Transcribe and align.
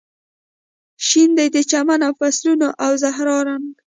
شین 1.05 1.29
دی 1.37 1.47
د 1.55 1.57
چمن 1.71 1.99
او 2.07 2.13
فصلونو 2.19 2.67
او 2.83 2.91
زهرا 3.03 3.37
رنګ 3.47 3.67